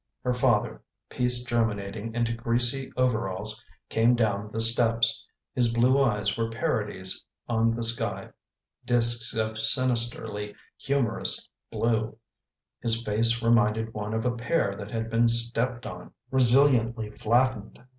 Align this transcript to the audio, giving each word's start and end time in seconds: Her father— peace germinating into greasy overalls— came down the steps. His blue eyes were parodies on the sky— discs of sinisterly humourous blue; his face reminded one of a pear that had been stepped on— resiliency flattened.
Her 0.23 0.33
father— 0.33 0.81
peace 1.11 1.43
germinating 1.43 2.15
into 2.15 2.33
greasy 2.33 2.91
overalls— 2.97 3.63
came 3.91 4.15
down 4.15 4.49
the 4.51 4.59
steps. 4.59 5.27
His 5.53 5.71
blue 5.71 6.01
eyes 6.01 6.35
were 6.35 6.49
parodies 6.49 7.23
on 7.47 7.75
the 7.75 7.83
sky— 7.83 8.29
discs 8.91 9.35
of 9.35 9.59
sinisterly 9.59 10.55
humourous 10.79 11.47
blue; 11.69 12.17
his 12.81 13.03
face 13.03 13.43
reminded 13.43 13.93
one 13.93 14.15
of 14.15 14.25
a 14.25 14.35
pear 14.35 14.75
that 14.75 14.89
had 14.89 15.07
been 15.11 15.27
stepped 15.27 15.85
on— 15.85 16.11
resiliency 16.31 17.11
flattened. 17.11 17.77